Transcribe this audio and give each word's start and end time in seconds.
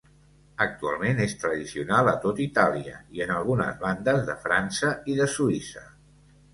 Actualment 0.63 1.21
és 1.25 1.35
tradicional 1.43 2.09
a 2.15 2.17
tot 2.25 2.41
Itàlia 2.47 2.97
i 3.19 3.25
en 3.29 3.37
algunes 3.37 3.79
bandes 3.87 4.27
de 4.35 4.41
França 4.49 4.95
i 5.15 5.21
de 5.23 5.33
Suïssa. 5.39 5.91